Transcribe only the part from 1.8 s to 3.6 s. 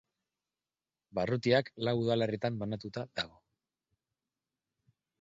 lau udalerritan banatuta dago.